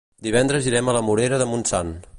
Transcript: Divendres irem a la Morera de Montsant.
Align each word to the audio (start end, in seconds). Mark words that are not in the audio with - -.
Divendres 0.27 0.69
irem 0.71 0.89
a 0.89 0.95
la 0.99 1.05
Morera 1.11 1.41
de 1.43 1.49
Montsant. 1.53 1.95